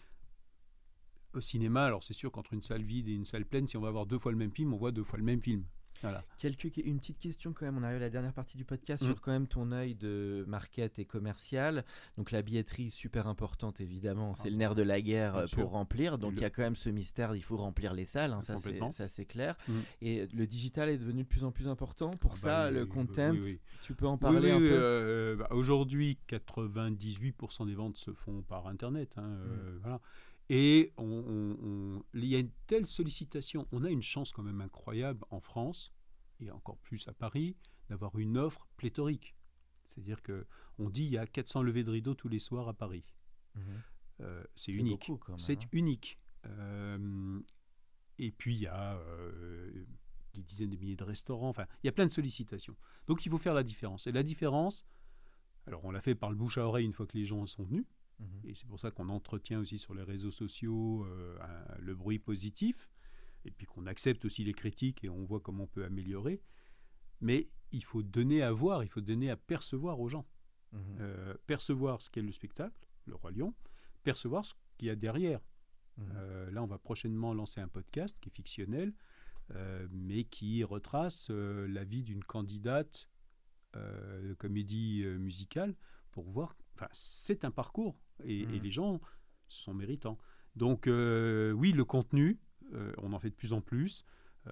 [1.34, 3.82] Au cinéma, alors c'est sûr qu'entre une salle vide et une salle pleine, si on
[3.82, 5.64] va voir deux fois le même film, on voit deux fois le même film.
[6.10, 6.24] Voilà.
[6.38, 9.06] Quelques, une petite question quand même, on arrive à la dernière partie du podcast Mm.
[9.06, 11.84] sur quand même ton œil de market et commercial.
[12.16, 15.62] Donc la billetterie super importante évidemment, c'est Ah, le nerf de la guerre euh, sûr.
[15.62, 16.18] pour remplir.
[16.18, 18.40] Donc Le- il y a quand même ce mystère, il faut remplir les salles, hein,
[18.40, 19.56] ça c'est ça, c'est clair.
[19.68, 19.72] Mm.
[20.02, 22.10] Et le digital est devenu de plus en plus important.
[22.20, 23.60] Pour Ah ça, bah, le content, oui, oui.
[23.82, 24.68] tu peux en Oui, parler un peu?
[24.72, 29.12] euh, bah, Aujourd'hui, 98% des ventes se font par Internet.
[29.16, 29.42] hein, Mm.
[29.48, 30.00] euh, voilà.
[30.48, 33.66] Et on- on- on- il y a une telle sollicitation.
[33.72, 35.92] On a une chance quand même incroyable en France,
[36.40, 37.56] et encore plus à Paris,
[37.88, 39.34] d'avoir une offre pléthorique.
[39.88, 40.46] C'est-à-dire que
[40.78, 43.04] on dit il y a 400 levées de rideaux tous les soirs à Paris.
[43.54, 43.62] Mhm.
[44.20, 45.10] Euh, c'est unique.
[45.38, 45.68] C'est hein.
[45.72, 46.18] unique.
[46.46, 47.40] Euh,
[48.18, 49.84] et puis il y a euh,
[50.34, 51.48] des dizaines de milliers de restaurants.
[51.48, 52.76] Enfin, il y a plein de sollicitations.
[53.06, 54.06] Donc il faut faire la différence.
[54.06, 54.84] Et la différence,
[55.66, 57.64] alors on l'a fait par le bouche à oreille une fois que les gens sont
[57.64, 57.84] venus.
[58.18, 58.26] Mhm.
[58.44, 61.06] Et c'est pour ça qu'on entretient aussi sur les réseaux sociaux
[61.40, 62.88] un- le bruit positif.
[63.46, 66.42] Et puis qu'on accepte aussi les critiques et on voit comment on peut améliorer.
[67.20, 70.26] Mais il faut donner à voir, il faut donner à percevoir aux gens.
[70.72, 70.80] Mhm.
[71.00, 73.54] Euh, percevoir ce qu'est le spectacle, le Roi Lion,
[74.02, 75.40] percevoir ce qu'il y a derrière.
[75.96, 76.12] Mhm.
[76.16, 78.92] Euh, là, on va prochainement lancer un podcast qui est fictionnel,
[79.52, 83.08] euh, mais qui retrace la vie d'une candidate
[83.74, 85.76] de comédie musicale
[86.10, 86.56] pour voir.
[86.74, 88.62] Enfin, c'est un parcours et, et Mhm.
[88.62, 89.00] les gens
[89.48, 90.18] sont méritants.
[90.54, 92.38] Donc, oui, le contenu,
[93.02, 94.04] on en fait de plus en plus.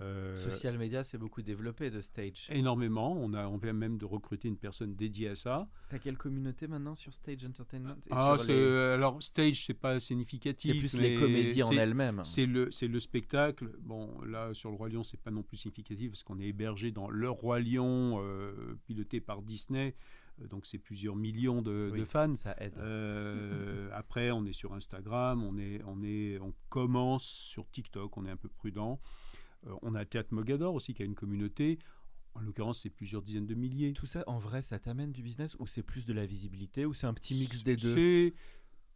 [0.03, 2.49] Euh, Social media, c'est beaucoup développé de stage.
[2.51, 3.17] énormément.
[3.17, 5.69] On, a, on vient même de recruter une personne dédiée à ça.
[5.89, 10.01] T'as quelle communauté maintenant sur Stage Entertainment Et Ah, sur les- alors stage, c'est pas
[10.01, 10.73] significatif.
[10.73, 12.23] C'est plus les comédies en elles-mêmes.
[12.25, 13.71] C'est le, c'est le spectacle.
[13.83, 16.91] Bon, là, sur le Roi Lion, c'est pas non plus significatif parce qu'on est hébergé
[16.91, 19.95] dans le Roi Lion, euh, piloté par Disney.
[20.43, 22.35] Euh, Donc, c'est plusieurs millions de, Oui, de fans.
[22.35, 22.75] Ça aide.
[22.79, 28.27] Euh, après, on est sur Instagram, on, est, on, est, on commence sur TikTok, on
[28.27, 29.01] est un peu prudent.
[29.67, 31.79] Euh, on a Théâtre Mogador aussi qui a une communauté.
[32.35, 33.93] En l'occurrence, c'est plusieurs dizaines de milliers.
[33.93, 36.93] Tout ça, en vrai, ça t'amène du business ou c'est plus de la visibilité ou
[36.93, 38.35] c'est un petit mix des deux?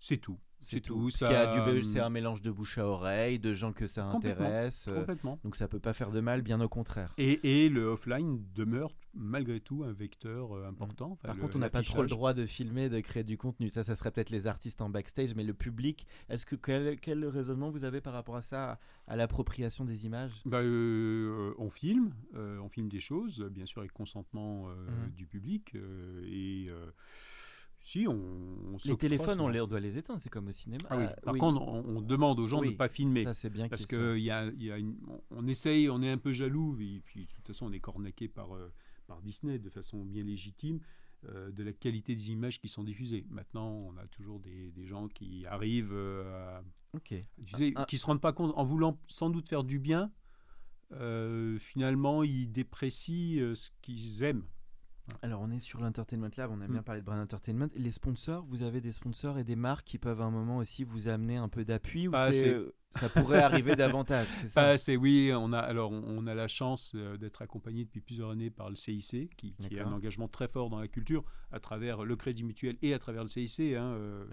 [0.01, 0.39] C'est, tout.
[0.61, 1.01] C'est tout.
[1.03, 4.45] Parce Ça, a C'est un mélange de bouche à oreille, de gens que ça Complètement,
[4.47, 4.87] intéresse.
[4.89, 5.39] euh, Complètement.
[5.45, 7.15] donc ça peut pas faire de mal, bien au contraire.
[7.19, 11.13] Et, et le offline demeure malgré tout un vecteur euh, important.
[11.13, 13.37] Enfin, Par le- contre, on n'a pas trop le droit de filmer, de créer du
[13.37, 13.69] contenu.
[13.71, 17.25] Ça, ça serait peut-être les artistes en backstage, mais le public, est-ce que quel, quel
[17.25, 20.43] raisonnement vous avez par rapport à ça, à, l'appropriation des images?
[20.45, 25.11] Bah, euh, on filme, on filme des choses, bien sûr avec consentement Mhm.
[25.17, 25.75] du public.
[26.25, 26.69] et
[27.81, 30.85] si, on, on Les téléphones, on, les, on doit les éteindre, c'est comme au cinéma.
[30.91, 31.05] Ah oui.
[31.05, 31.41] Euh, Par oui.
[31.41, 33.25] contre, on, on demande aux gens de ne pas filmer.
[33.25, 34.97] ça c'est bien Parce qu'ils que y a, y a une-
[35.31, 38.29] on- essaye, on est un peu jaloux, et puis de toute façon on est cornaqué
[38.29, 38.71] par, euh,
[39.07, 40.81] par Disney de façon bien légitime,
[41.29, 43.25] euh, de la qualité des images qui sont diffusées.
[43.31, 46.65] Maintenant, on a toujours des, des gens qui arrivent euh, à
[46.95, 47.15] Ok.
[47.39, 47.87] diffuser, Ah, ah.
[47.87, 50.13] qui se rendent pas compte, en voulant sans doute faire du bien,
[51.59, 54.45] finalement ils déprécient ce qu'ils aiment.
[55.23, 56.73] Alors on est sur l'Entertainment Lab, on a Mm.
[56.73, 57.69] bien parlé de Brand Entertainment.
[57.75, 60.85] Les sponsors, vous avez des sponsors et des marques qui peuvent à un moment aussi
[60.85, 62.57] vous amener un peu d'appui ou c'est- assez.
[62.91, 64.69] ça pourrait arriver davantage, c'est ça?
[64.69, 68.51] Assez, oui, on a, alors, on, a la chance euh, d'être accompagné depuis plusieurs années
[68.51, 72.05] par le CIC, qui, qui a un engagement très fort dans la culture, à travers
[72.05, 73.75] le Crédit Mutuel et à travers le CIC.
[73.75, 74.25] hein, euh,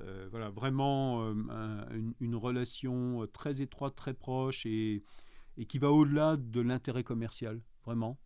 [0.00, 5.02] euh, voilà, vraiment euh, un- une, une relation très étroite, très proche et,
[5.56, 8.18] et qui va au-delà de l'intérêt commercial, vraiment.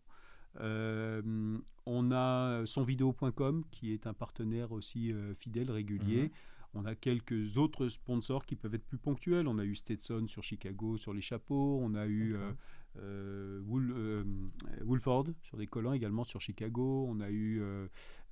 [0.61, 6.23] Euh, on a sonvideo.com qui est un partenaire aussi euh, fidèle, régulier.
[6.23, 6.29] Mhm.
[6.77, 9.47] On a quelques autres sponsors qui peuvent être plus ponctuels.
[9.47, 11.79] On a eu Stetson sur Chicago sur les chapeaux.
[11.81, 12.35] On a eu
[12.97, 14.25] euh, Wool-
[14.83, 17.05] Woolford sur des collants également sur Chicago.
[17.07, 17.61] On a eu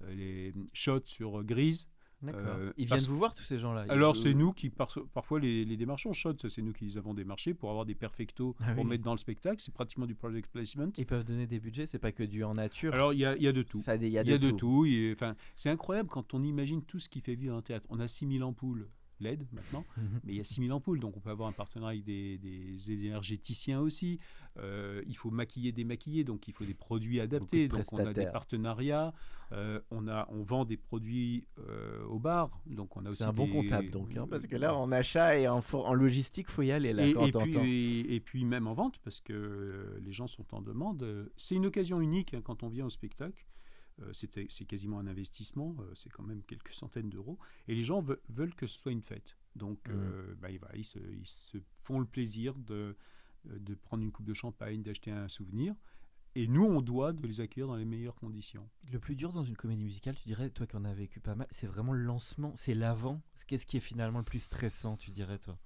[0.09, 1.87] les Shots sur Grise.
[2.31, 3.85] Euh, Ils parce- viennent vous voir tous ces gens-là.
[3.89, 6.13] Alors c'est nous qui par- parfois les, les démarchons.
[6.13, 8.89] Shots, c'est nous qui les avons démarchés pour avoir des perfectos Ah pour oui.
[8.91, 9.57] mettre dans le spectacle.
[9.59, 10.89] C'est pratiquement du product placement.
[10.97, 12.93] Ils peuvent donner des budgets, c'est pas que du en nature.
[12.93, 13.81] Alors il y a, il y a de tout.
[13.87, 14.55] Il y a Il y a de tout.
[14.57, 14.85] tout.
[14.85, 17.87] et, enfin, c'est incroyable quand on imagine tout ce qui fait vivre un théâtre.
[17.89, 18.87] On a 6000 ampoules
[19.23, 20.19] LED maintenant, Mhm.
[20.23, 22.91] mais il y a 6000 ampoules, donc on peut avoir un partenariat avec des, des
[23.05, 24.19] énergéticiens aussi.
[24.59, 27.67] Euh, il faut maquiller, démaquiller, donc il faut des produits adaptés.
[27.67, 29.13] de Donc on a des partenariats.
[29.51, 33.29] Euh, on, a, on vend des produits euh, au bar, donc on a aussi C'est
[33.29, 36.49] un bon comptable donc, hein, parce que là en achat et en, for- en logistique,
[36.49, 37.61] faut y aller là et, quand et t'entends.
[37.61, 41.29] puis, et puis même en vente, parce que les gens sont en demande.
[41.37, 43.45] C'est une occasion unique hein, quand on vient au spectacle.
[44.01, 47.37] Euh, c'est quasiment un investissement, euh, c'est quand même quelques centaines d'euros.
[47.67, 49.37] Et les gens ve- veulent que ce soit une fête.
[49.55, 49.91] Donc, Mmh.
[49.93, 52.95] euh, bah, voilà, ils, se, ils se font le plaisir de,
[53.45, 55.75] de prendre une coupe de champagne, d'acheter un souvenir.
[56.35, 58.67] Et nous, on doit de les accueillir dans les meilleures conditions.
[58.91, 61.35] Le plus dur dans une comédie musicale, tu dirais, toi qui en as vécu pas
[61.35, 63.21] mal, c'est vraiment le lancement, c'est l'avant.
[63.45, 65.59] Qu'est-ce qui est finalement le plus stressant, tu dirais toi?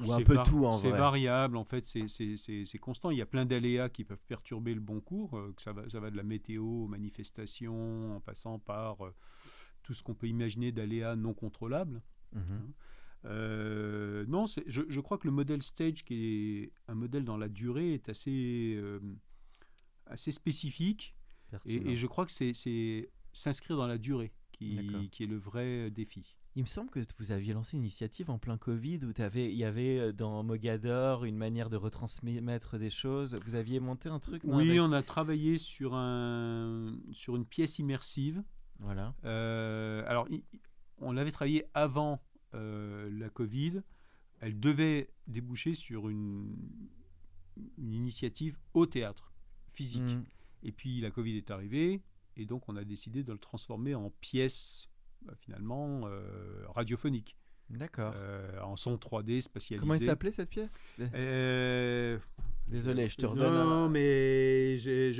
[0.00, 0.98] Ou un C'est peu var- tout en C'est vrai.
[0.98, 3.10] variable, en fait, c'est- constant.
[3.10, 5.88] Il y a plein d'aléas qui peuvent perturber le bon cours, euh, que ça, va,
[5.88, 9.14] ça va de la météo aux manifestations, en passant par euh,
[9.82, 12.00] tout ce qu'on peut imaginer d'aléas non contrôlables.
[12.32, 12.72] Mhm.
[13.24, 16.14] Euh, non, je, je crois que le modèle stage, qui
[16.62, 18.80] est un modèle dans la durée, est assez,
[20.06, 21.14] assez spécifique.
[21.64, 24.76] Et, je crois que c'est- s'inscrire dans la durée qui
[25.20, 26.36] est le vrai défi.
[26.58, 29.62] Il me semble que vous aviez lancé une initiative en plein Covid où il y
[29.62, 33.38] avait euh, dans Mogador une manière de retransmettre des choses.
[33.46, 37.44] Vous aviez monté un truc non, Oui, avec- on a travaillé sur, un, sur une
[37.44, 38.42] pièce immersive.
[38.80, 39.14] Voilà.
[39.24, 40.26] Euh, alors,
[40.96, 42.20] on l'avait travaillé avant
[42.54, 43.82] euh, la Covid.
[44.40, 46.56] Elle devait déboucher sur une,
[47.76, 49.32] une initiative au théâtre,
[49.74, 50.02] physique.
[50.02, 50.24] Mhm.
[50.64, 52.02] Et puis la Covid est arrivée,
[52.36, 54.87] et donc on a décidé de le transformer en pièce,
[55.40, 57.36] finalement, euh, radiophonique,
[57.70, 58.12] D'accord.
[58.16, 59.80] euh, en son 3D spatialisé.
[59.80, 60.70] Comment elle s'appelait cette pièce?
[61.14, 62.18] Euh,
[62.68, 63.54] Désolé, je te redonne.
[63.54, 65.10] un- Non, mais j'ai-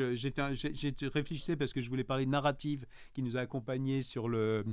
[1.08, 2.84] réfléchissais parce que je voulais parler narrative
[3.14, 4.64] qui nous a accompagnés sur le,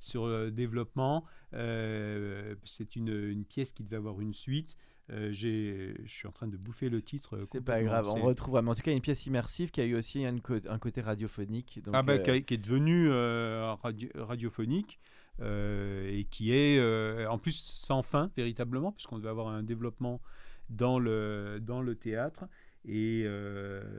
[0.00, 1.24] sur le développement.
[1.52, 4.76] Euh, C'est une, une pièce qui devait avoir une suite.
[5.12, 7.36] Euh, je suis en train de bouffer le titre.
[7.36, 8.62] euh, C'est pas grave, on retrouvera.
[8.62, 11.80] Mais en tout cas, une pièce immersive qui a eu aussi un, côté radiophonique.
[11.84, 14.98] Donc, ah bah, euh, qui, a- qui est devenu euh, radio- radiophonique
[15.40, 20.20] et qui est en plus sans fin véritablement puisqu'on devait avoir un développement
[20.68, 22.44] dans le, dans le théâtre
[22.84, 23.26] et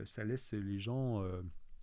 [0.06, 1.21] ça laisse les gens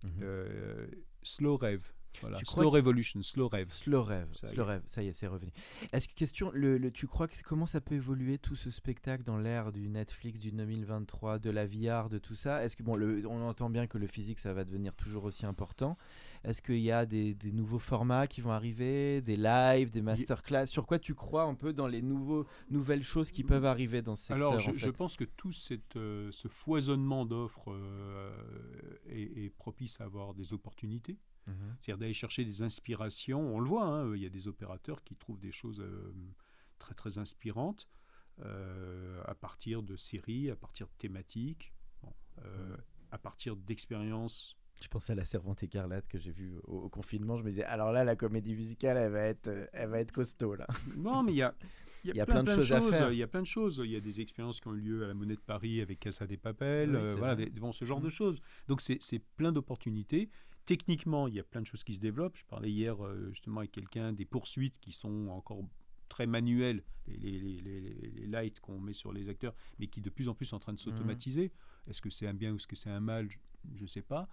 [0.03, 0.89] mhm.
[1.21, 1.91] slow rêve.
[2.21, 2.39] Voilà.
[2.43, 3.71] slow Revolution, Slow Rêve.
[3.71, 5.51] Slow Rêve, ça Slow Rêve, ça y est, c'est revenu.
[5.91, 9.37] Est-ce que question, le, tu crois que comment ça peut évoluer tout ce spectacle dans
[9.37, 12.63] l'ère du Netflix du 2023, de la VR, de tout ça?
[12.63, 15.45] Est-ce que bon, le, on entend bien que le physique ça va devenir toujours aussi
[15.45, 15.97] important.
[16.43, 20.65] Est-ce qu'il y a des, des, nouveaux formats qui vont arriver, des lives, des masterclass?
[20.65, 24.15] Sur quoi tu crois un peu dans les nouveaux, nouvelles choses qui peuvent arriver dans
[24.15, 28.31] ce secteur Alors, je, pense que tout cette, euh, ce foisonnement d'offres euh,
[29.07, 31.19] est, est propice à avoir des opportunités.
[31.51, 31.75] Mhm.
[31.79, 33.55] C'est-à-dire d'aller chercher des inspirations.
[33.55, 36.13] On le voit, hein, il y a des opérateurs qui trouvent des choses euh,
[36.79, 37.87] très très inspirantes
[38.39, 41.73] euh, à partir de séries, à partir de thématiques,
[42.43, 42.77] euh,
[43.11, 44.55] à partir d'expériences.
[44.81, 47.37] Je pensais à la Servante écarlate que j'ai vue au, confinement.
[47.37, 50.55] Je me disais, alors là, la comédie musicale, elle va être, elle va être costaud
[50.55, 50.65] là.
[50.97, 51.53] Non, mais il y a,
[52.03, 53.11] il y a, plein, de choses, à faire.
[53.11, 53.79] Il y a plein de choses.
[53.83, 55.99] Il y a des expériences qui ont eu lieu à la Monnaie de Paris avec
[55.99, 58.11] Casa des Papels, voilà, bon, ce genre de mhm.
[58.11, 58.41] choses.
[58.67, 60.29] Donc c'est plein d'opportunités.
[60.65, 62.37] Techniquement, il y a plein de choses qui se développent.
[62.37, 65.63] Je parlais hier euh, justement avec quelqu'un des poursuites qui sont encore
[66.07, 70.45] très manuelles, les, lights qu'on met sur les acteurs, mais qui de plus en plus
[70.45, 70.83] sont en train de mhm.
[70.83, 71.51] s'automatiser.
[71.87, 73.29] Est-ce que c'est un bien ou est-ce que c'est un mal?
[73.75, 74.27] Je ne sais pas.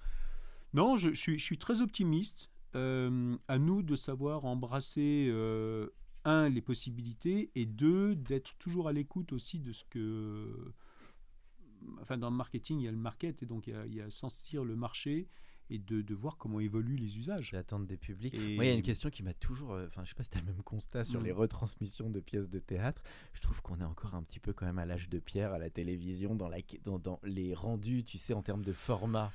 [0.74, 2.50] Non, je, suis, très optimiste.
[2.74, 5.88] Euh, à nous de savoir embrasser, euh,
[6.26, 10.74] un, les possibilités, et deux, d'être toujours à l'écoute aussi de ce que...
[12.02, 13.94] Enfin, dans le marketing, il y a le market, et donc il y a, il
[13.94, 15.28] y a sentir le marché
[15.70, 17.52] et de, de, voir comment évoluent les usages.
[17.52, 18.34] L'attente des publics.
[18.34, 19.72] Moi, il y a une question qui m'a toujours.
[19.72, 22.20] Euh, enfin, je sais pas si tu as le même constat sur les retransmissions de
[22.20, 23.02] pièces de théâtre.
[23.34, 25.58] Je trouve qu'on est encore un petit peu quand même à l'âge de pierre à
[25.58, 29.32] la télévision, dans, la, dans, dans les rendus, tu sais, en termes de format.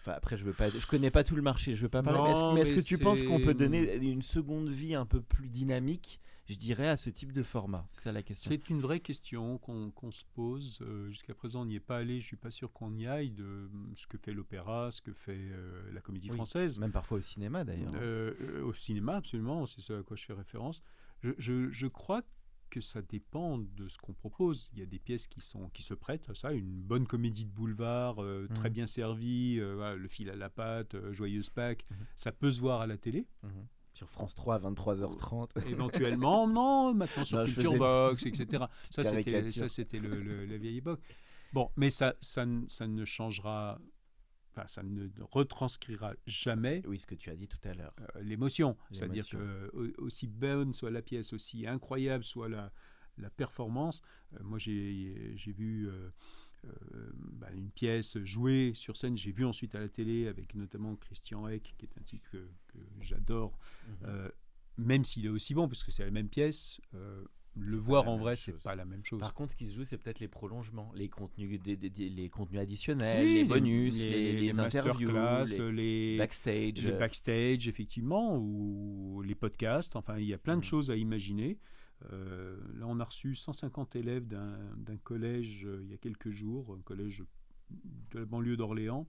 [0.00, 2.32] Enfin, après, je veux pas, je connais pas tout le marché, je veux pas parler.
[2.54, 6.20] mais est-ce que tu penses qu'on peut donner une seconde vie un peu plus dynamique
[6.48, 8.50] je dirais, à ce type de format C'est la question.
[8.50, 10.78] C'est une vraie question qu'on se pose.
[10.80, 12.20] Euh, jusqu'à présent, on n'y est pas allé.
[12.20, 15.36] Je suis pas sûr qu'on y aille de ce que fait l'opéra, ce que fait
[15.36, 16.78] euh, la comédie française.
[16.78, 17.92] Même parfois au cinéma, d'ailleurs.
[17.96, 19.66] Euh, au cinéma, absolument.
[19.66, 20.82] C'est ce à quoi je fais référence.
[21.22, 22.22] Je, je, je crois
[22.70, 24.70] que ça dépend de ce qu'on propose.
[24.72, 27.44] Il y a des pièces qui, sont, qui se prêtent à ça, une bonne comédie
[27.44, 28.16] de boulevard,
[28.54, 28.72] très mmh.
[28.72, 31.94] bien servie, le fil à la pâte, joyeuse Pâques, mmh.
[32.16, 33.28] ça peut se voir à la télé.
[33.44, 33.48] Mmh.
[33.96, 35.66] Sur France 3 à 23h30.
[35.70, 38.64] Éventuellement, non, maintenant sur Culture Box, etc.
[38.90, 41.00] Ça, c'était, ça, c'était le, la vieille époque.
[41.54, 43.78] Bon, mais ça, ça, ça ne changera
[44.52, 46.82] Enfin, ça ne retranscrira jamais.
[46.86, 47.94] Oui, ce que tu as dit tout à l'heure.
[48.00, 48.76] Euh, l'émotion.
[48.90, 52.72] C'est-à-dire que aussi bonne soit la pièce, aussi incroyable soit la,
[53.18, 54.02] la performance.
[54.34, 56.10] Euh, moi, j'ai, j'ai vu euh, euh,
[57.14, 59.16] bah, une pièce jouée sur scène.
[59.16, 62.38] J'ai vu ensuite à la télé avec notamment Christian Eck, qui est un type que,
[63.00, 63.94] j'adore, mhm.
[64.08, 64.28] euh,
[64.78, 66.80] même s'il est aussi bon, parce que c'est la même pièce.
[66.94, 67.24] Euh,
[67.58, 69.18] le voir en vrai, c'est pas la même chose.
[69.18, 72.60] Par contre, ce qui se joue, c'est peut-être les prolongements, les contenus, des, les contenus
[72.60, 75.10] additionnels, les bonus, les, les, interviews,
[75.72, 79.96] les, backstage, les backstage, effectivement, ou les podcasts.
[79.96, 80.64] Enfin, il y a plein de mhm.
[80.64, 81.58] choses à imaginer.
[82.12, 86.76] Euh, là, on a reçu 150 élèves d'un collège euh, il y a quelques jours,
[86.78, 87.24] un collège
[88.10, 89.06] de la banlieue d'Orléans.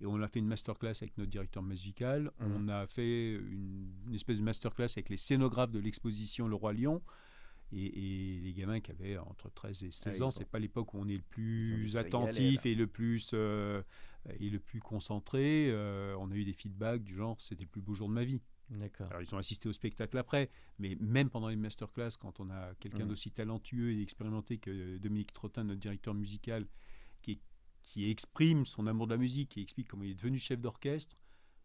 [0.00, 2.32] Et on a fait une masterclass avec notre directeur musical.
[2.40, 2.44] Mmh.
[2.56, 7.02] On a fait une, espèce de masterclass avec les scénographes de l'exposition Le Roi Lion.
[7.74, 10.98] Et, les gamins qui avaient entre 13 et 16 ah, ans, c'est pas l'époque où
[10.98, 13.80] on est le plus attentif et le plus, euh,
[14.40, 15.72] et le plus concentré.
[16.18, 18.42] on a eu des feedbacks du genre c'était le plus beau jour de ma vie.
[19.10, 22.74] Alors, ils ont assisté au spectacle après, mais même pendant les masterclass, quand on a
[22.76, 23.08] quelqu'un mmh.
[23.08, 26.66] d'aussi talentueux et expérimenté que Dominique Trottin, notre directeur musical,
[27.20, 27.40] qui,
[27.82, 31.16] qui exprime son amour de la musique, qui explique comment il est devenu chef d'orchestre,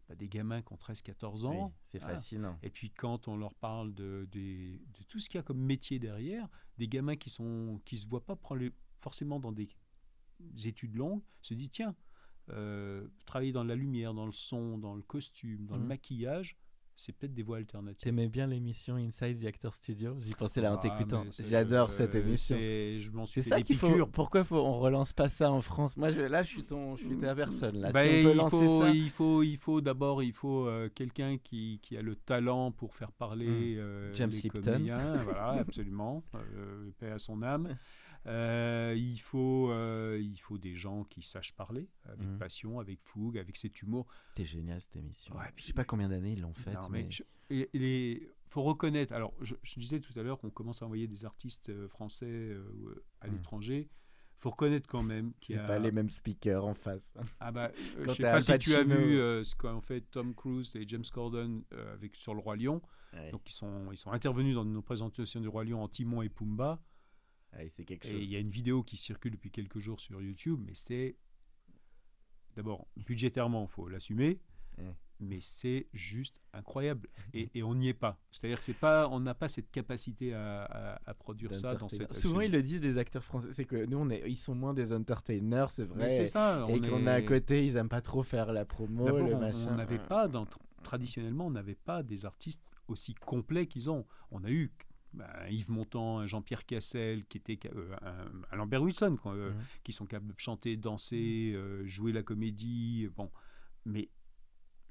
[0.08, 1.74] bah, des gamins qui ont 13-14 ans.
[1.82, 2.58] c'est fascinant.
[2.62, 5.98] Et puis quand on leur parle de, de, tout ce qu'il y a comme métier
[5.98, 8.38] derrière, des gamins qui ne qui se voient pas
[9.00, 9.68] forcément dans des
[10.64, 11.94] études longues, se disent tiens,
[12.50, 15.88] euh, travailler dans la lumière, dans le son, dans le costume, dans le mmh.
[15.88, 16.56] maquillage,
[16.98, 18.02] c'est peut-être des voies alternatives.
[18.02, 20.16] T'aimais bien l'émission Inside the Actor Studio?
[20.18, 21.24] J'y pensais là en ah, t'écoutant.
[21.48, 22.56] J'adore cette émission.
[23.26, 24.04] C'est ça qu'il faut.
[24.06, 25.96] Pourquoi faut, on relance pas ça en France?
[25.96, 27.80] Moi, je, là, je suis ton, je suis ta personne.
[27.80, 27.92] Là.
[27.92, 32.02] Bah, il, faut, il faut, il faut d'abord, il faut euh, quelqu'un qui, qui, a
[32.02, 33.78] le talent pour faire parler hmm.
[33.78, 35.16] euh, James les comédiens.
[35.22, 36.24] voilà, absolument.
[36.34, 37.76] Euh, paix à son âme.
[38.26, 42.38] Euh, il, faut, euh, il faut des gens qui sachent parler avec mhm.
[42.38, 44.06] passion, avec fougue, avec cet humour.
[44.28, 45.34] C'était génial cette émission.
[45.36, 46.76] Ouais, je sais pas combien d'années ils l'ont faite.
[46.90, 47.08] Mais,
[47.50, 49.14] il faut reconnaître.
[49.14, 52.56] Alors, je, disais tout à l'heure qu'on commence à envoyer des artistes euh, français
[53.20, 53.34] à mhm.
[53.34, 53.88] l'étranger.
[53.90, 57.10] Il faut reconnaître quand même qu'il n'y a pas les mêmes speakers en face.
[57.40, 57.72] Ah bah,
[58.06, 61.64] je sais pas si tu as vu ce qu'ont fait Tom Cruise et James Corden
[61.92, 62.80] avec sur le roi Lion.
[63.32, 66.28] Donc ils sont ils sont intervenus dans nos présentations du roi Lion en Timon et
[66.28, 66.80] Pumba
[67.70, 70.60] c'est quelque Et il y a une vidéo qui circule depuis quelques jours sur YouTube,
[70.64, 71.16] mais c'est
[72.56, 74.40] d'abord budgétairement, il faut l'assumer,
[75.20, 77.08] mais c'est juste incroyable.
[77.34, 78.20] Et, et on n'y est pas.
[78.30, 81.88] C'est-à-dire que c'est pas, on n'a pas cette capacité à, à- à produire ça dans
[81.88, 82.14] cette.
[82.14, 83.48] Souvent, ils le disent, les acteurs français.
[83.50, 86.10] C'est que nous, on est, ils sont moins des entertainers, c'est vrai.
[86.10, 86.60] c'est ça.
[86.68, 89.26] Et on qu'on est- a à côté, ils aiment pas trop faire la promo, D'abord,
[89.26, 89.68] le on- machin.
[89.72, 90.46] on n'avait pas, dans-
[90.84, 94.06] traditionnellement, on n'avait pas des artistes aussi complets qu'ils ont.
[94.30, 94.70] On a eu
[95.12, 97.96] ben, Yves Montand, Jean-Pierre Cassel, qui était euh,
[98.52, 99.60] Lambert Wilson, quoi, euh, Mhm.
[99.84, 103.08] qui sont capables de chanter, danser, euh, jouer la comédie.
[103.16, 103.30] Bon,
[103.84, 104.08] mais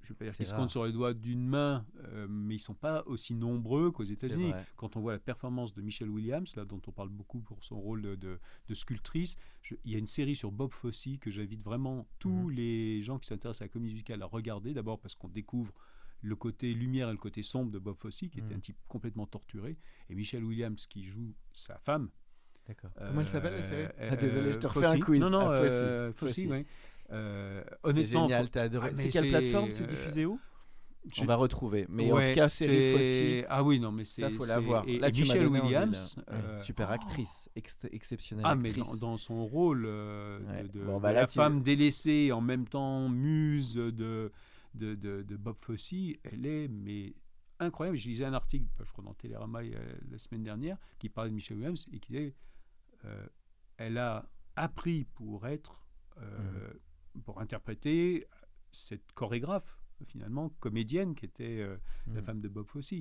[0.01, 1.85] je ne vais pas dire qu'ils se comptent sur les doigts d'une main,
[2.29, 4.53] mais ils sont pas aussi nombreux qu'aux États-Unis.
[4.75, 7.79] Quand on voit la performance de Michelle Williams, là, dont on parle beaucoup pour son
[7.79, 11.29] rôle de, de- de sculptrice, je- il y a une série sur Bob Fosse que
[11.29, 12.51] j'invite vraiment tous Mhm.
[12.51, 14.73] les gens qui s'intéressent à la comédie musicale à regarder.
[14.73, 15.73] D'abord parce qu'on découvre
[16.21, 19.27] le côté lumière et le côté sombre de Bob Fosse, qui était un type complètement
[19.27, 19.77] torturé,
[20.09, 22.09] et Michelle Williams qui joue sa femme.
[22.67, 22.91] D'accord.
[22.97, 25.21] Comment elle s'appelle, la série euh, Ah, Désolé, je te refais un quiz.
[25.21, 25.69] Non, non, Ah, Fosse.
[25.71, 26.65] euh, Fosse, ouais.
[27.11, 28.89] Euh, C'est honnêtement, génial, t'as adoré.
[28.91, 30.37] Ah, c'est quelle plateforme C'est euh, diffusé où
[31.09, 31.85] je- On va retrouver.
[31.87, 34.19] Mais en tout cas, série c'est- Ah oui, non, mais c'est.
[34.23, 34.83] ça faut la voir.
[34.85, 35.47] Et, Là, Michelle.
[35.47, 36.17] Williams.
[36.29, 36.93] Euh, super oh.
[36.93, 40.63] actrice, ex- exceptionnelle Ah, mais dans, dans son rôle euh, Ouais.
[40.63, 44.33] de, de- Bon, de bah là, la tu- femme délaissée, en même temps muse de,
[44.77, 47.15] de, de, de Bob Fosse, elle est mais
[47.59, 47.97] incroyable.
[47.97, 51.57] Je lisais un article, je crois dans Télérama la semaine dernière, qui parlait de Michelle
[51.57, 52.35] Williams et qui disait
[53.05, 53.27] euh,
[53.77, 55.83] elle a appris pour être,
[56.17, 56.73] euh,
[57.15, 57.21] Mhm.
[57.23, 58.25] pour interpréter
[58.71, 62.25] cette chorégraphe, finalement, comédienne, qui était euh, la Mm.
[62.25, 62.93] femme de Bob Fosse.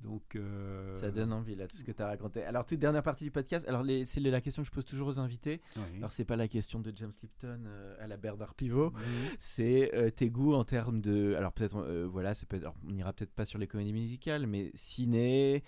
[0.00, 2.44] Donc, euh, Ça donne envie là, tout ce que tu as raconté.
[2.44, 3.66] Alors, toute dernière partie du podcast.
[3.68, 5.60] Alors, c'est la question que je pose toujours aux invités.
[5.76, 5.82] oui.
[5.98, 8.92] Alors, c'est pas la question de James Lipton euh, à la Bernard Pivot.
[8.94, 9.02] Oui.
[9.40, 11.34] C'est euh, tes goûts en termes de.
[11.36, 11.80] Alors, peut-être,
[12.12, 15.64] voilà, ça peut être- alors, on n'ira peut-être pas sur les comédies musicales, mais ciné.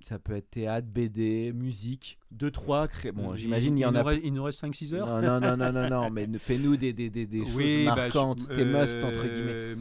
[0.00, 2.88] ça peut être théâtre, BD, musique, deux, trois.
[2.88, 4.02] cré- Bon, j'imagine il y en nous a.
[4.02, 5.06] reste- il nous reste 5-6 heures.
[5.06, 8.40] Non, non, non, non, non, non, mais fais-nous des, des, des, des choses bah, marquantes,
[8.50, 9.74] je- tes must, entre guillemets.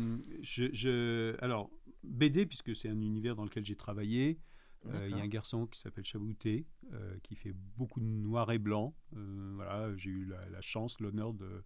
[0.43, 1.71] Je, je- alors,
[2.03, 4.39] BD, puisque c'est un univers dans lequel j'ai travaillé.
[4.87, 8.51] euh, Il y a un garçon qui s'appelle Chabouté, euh, qui fait beaucoup de noir
[8.51, 8.95] et blanc.
[9.15, 11.63] Euh, voilà, j'ai eu la, la chance, l'honneur de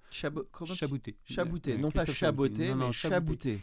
[0.76, 1.16] Chabouté.
[1.24, 3.62] Chabouté, non pas chaboté, Non, non, mais Chabouté.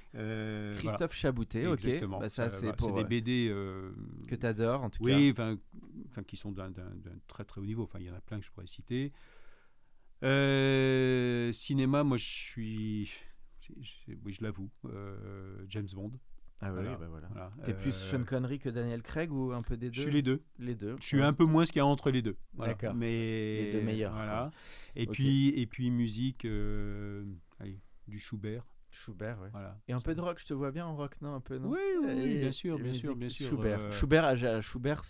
[0.79, 1.73] Christophe Chabouté, ok.
[1.85, 2.19] Exactement.
[2.21, 3.49] Bah, ça, c'est des BD
[4.27, 5.59] que tu adores, en tout oui, enfin,
[6.09, 6.73] enfin, qui sont d'un
[7.27, 7.83] très très haut niveau.
[7.83, 9.13] Enfin, il y en a plein que je pourrais citer.
[11.53, 13.11] Cinéma, moi, je suis,
[13.81, 14.71] je- oui, je l'avoue,
[15.69, 16.13] James Bond.
[16.63, 16.97] Ah oui, Voilà.
[16.97, 17.29] bah voilà.
[17.33, 17.53] Voilà.
[17.65, 19.95] T'es plus Euh, Sean Connery que Daniel Craig ou un peu des deux?
[19.97, 20.43] Je suis les deux.
[20.59, 20.95] Les deux.
[21.01, 21.25] Je suis ouais.
[21.25, 22.37] un peu moins ce qu'il y a entre les deux.
[22.55, 22.75] Voilà.
[22.75, 22.95] D'accord.
[22.95, 24.51] Mais Les deux meilleurs, Voilà.
[24.95, 27.25] Et puis et puis musique, euh,
[27.59, 28.65] allez, du Schubert.
[28.93, 29.39] Schubert.
[29.53, 29.79] Voilà.
[29.89, 31.71] Et un peu de rock, je te vois bien en rock, non Un peu, non?
[31.71, 33.49] Oui, oui, oui, Et- bien sûr, bien sûr, bien sûr.
[33.49, 33.81] Schubert.
[33.81, 35.03] euh, Schubert, j'ai- Schubert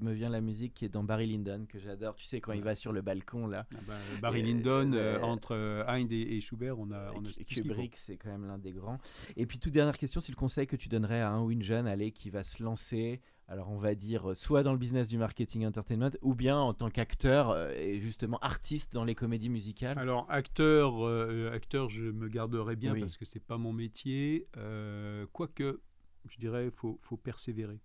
[0.00, 2.14] me vient la musique qui est dans Barry Lyndon, que j'adore.
[2.16, 3.66] Tu sais, quand il va sur le balcon, là.
[3.74, 7.10] ah ben, Barry Et- Lyndon, euh, euh, entre euh, Hind et, et Schubert, on a,
[7.14, 7.30] on a.
[7.46, 8.98] Kubrick, c'est quand même l'un des grands.
[9.36, 11.62] Et puis, toute dernière question, c'est le conseil que tu donnerais à un ou une
[11.62, 15.08] jeune allez, qui va se lancer, alors on va dire, euh, soit dans le business
[15.08, 19.48] du marketing entertainment, ou bien en tant qu'acteur euh, et justement artiste dans les comédies
[19.48, 19.98] musicales.
[19.98, 23.00] Alors acteur, euh, acteur, je me garderai bien Oui.
[23.00, 24.46] parce que c'est pas mon métier.
[24.58, 25.80] Euh, quoique,
[26.28, 27.80] je dirais, faut, faut persévérer.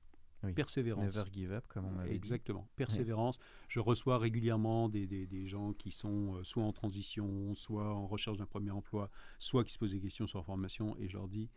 [0.45, 0.51] Oui.
[0.51, 1.15] Persévérance.
[1.15, 2.15] Never give up, comme on m'avait dit.
[2.17, 3.39] Exactement, persévérance.
[3.69, 8.35] Je reçois régulièrement des, des- des gens qui sont soit en transition, soit en recherche
[8.37, 11.29] d'un premier emploi, soit qui se posent des questions sur leur formation, et je leur
[11.29, 11.49] dis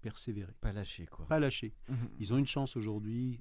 [0.00, 1.26] persévérer, Pas lâcher, quoi.
[1.26, 1.74] pas lâcher.
[1.88, 1.96] Mhm.
[2.20, 3.40] Ils ont une chance aujourd'hui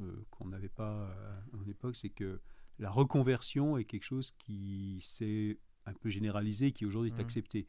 [0.00, 2.40] euh, qu'on n'avait pas euh, à mon époque, c'est que
[2.78, 7.66] la reconversion est quelque chose qui s'est un peu généralisé, qui aujourd'hui est accepté.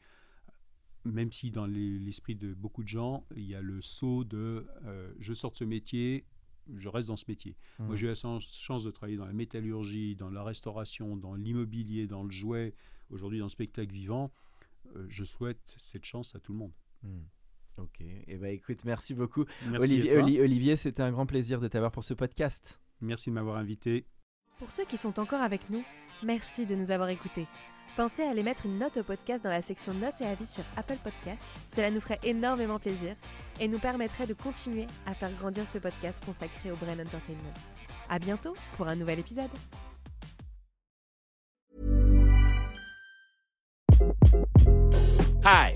[1.05, 4.67] Même si dans les- l'esprit de beaucoup de gens, il y a le saut de
[4.85, 6.25] euh, je sors de ce métier,
[6.75, 7.55] je reste dans ce métier.
[7.79, 12.05] Moi, j'ai eu la chance- de travailler dans la métallurgie, dans la restauration, dans l'immobilier,
[12.05, 12.75] dans le jouet,
[13.09, 14.31] aujourd'hui dans le spectacle vivant.
[14.95, 16.73] Euh, je souhaite cette chance à tout le monde.
[17.77, 19.45] Ok, et ben écoute, merci beaucoup.
[19.67, 20.17] Merci, Olivier.
[20.17, 22.79] Oli- Olivier c'était un grand plaisir de t'avoir pour ce podcast.
[23.01, 24.05] Merci de m'avoir invité.
[24.58, 25.84] Pour ceux qui sont encore avec nous,
[26.21, 27.47] merci de nous avoir écoutés.
[27.95, 30.63] Pensez à aller mettre une note au podcast dans la section notes et avis sur
[30.75, 31.41] Apple Podcast.
[31.69, 33.15] Cela nous ferait énormément plaisir
[33.62, 37.53] et nous permettrait de continuer à faire grandir ce podcast consacré au Brain Entertainment.
[38.10, 39.49] À bientôt pour un nouvel épisode.
[45.43, 45.75] Hi,